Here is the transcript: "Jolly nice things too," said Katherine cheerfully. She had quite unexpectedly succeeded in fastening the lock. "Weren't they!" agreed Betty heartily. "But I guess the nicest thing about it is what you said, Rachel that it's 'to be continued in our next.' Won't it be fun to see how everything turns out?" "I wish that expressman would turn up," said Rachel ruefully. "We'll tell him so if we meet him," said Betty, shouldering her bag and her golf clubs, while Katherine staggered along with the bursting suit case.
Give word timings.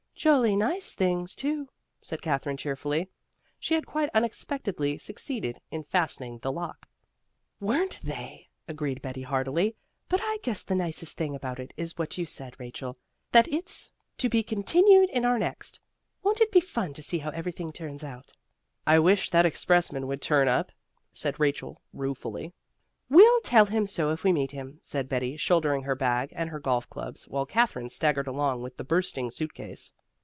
"Jolly 0.21 0.55
nice 0.55 0.93
things 0.93 1.33
too," 1.35 1.67
said 2.03 2.21
Katherine 2.21 2.55
cheerfully. 2.55 3.09
She 3.59 3.73
had 3.73 3.87
quite 3.87 4.11
unexpectedly 4.13 4.99
succeeded 4.99 5.59
in 5.71 5.83
fastening 5.83 6.37
the 6.37 6.51
lock. 6.51 6.87
"Weren't 7.59 7.97
they!" 8.03 8.49
agreed 8.67 9.01
Betty 9.01 9.23
heartily. 9.23 9.75
"But 10.09 10.19
I 10.21 10.37
guess 10.43 10.61
the 10.61 10.75
nicest 10.75 11.17
thing 11.17 11.33
about 11.33 11.59
it 11.59 11.73
is 11.75 11.97
what 11.97 12.19
you 12.19 12.27
said, 12.27 12.59
Rachel 12.59 12.99
that 13.31 13.47
it's 13.47 13.89
'to 14.19 14.29
be 14.29 14.43
continued 14.43 15.09
in 15.09 15.25
our 15.25 15.39
next.' 15.39 15.79
Won't 16.21 16.39
it 16.39 16.51
be 16.51 16.59
fun 16.59 16.93
to 16.93 17.01
see 17.01 17.17
how 17.17 17.31
everything 17.31 17.71
turns 17.71 18.03
out?" 18.03 18.33
"I 18.85 18.99
wish 18.99 19.31
that 19.31 19.47
expressman 19.47 20.05
would 20.05 20.21
turn 20.21 20.47
up," 20.47 20.71
said 21.11 21.39
Rachel 21.39 21.81
ruefully. 21.93 22.53
"We'll 23.09 23.41
tell 23.41 23.65
him 23.65 23.87
so 23.87 24.11
if 24.11 24.23
we 24.23 24.31
meet 24.33 24.51
him," 24.51 24.81
said 24.83 25.09
Betty, 25.09 25.35
shouldering 25.35 25.81
her 25.81 25.95
bag 25.95 26.31
and 26.35 26.51
her 26.51 26.59
golf 26.59 26.87
clubs, 26.91 27.27
while 27.27 27.47
Katherine 27.47 27.89
staggered 27.89 28.27
along 28.27 28.61
with 28.61 28.77
the 28.77 28.83
bursting 28.83 29.31
suit 29.31 29.55
case. 29.55 29.91